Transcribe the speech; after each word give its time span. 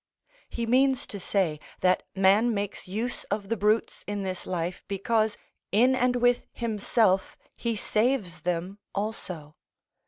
He 0.49 0.65
means 0.65 1.05
to 1.05 1.19
say, 1.19 1.59
that 1.81 2.01
man 2.15 2.55
makes 2.55 2.87
use 2.87 3.23
of 3.25 3.49
the 3.49 3.55
brutes 3.55 4.03
in 4.07 4.23
this 4.23 4.47
life 4.47 4.83
because, 4.87 5.37
in 5.71 5.93
and 5.93 6.15
with 6.15 6.47
himself, 6.53 7.37
he 7.55 7.75
saves 7.75 8.41
them 8.41 8.79
also. 8.95 9.55